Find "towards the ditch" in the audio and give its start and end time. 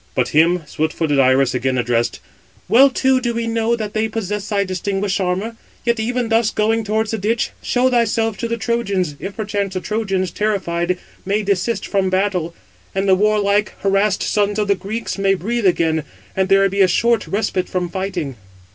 6.83-7.51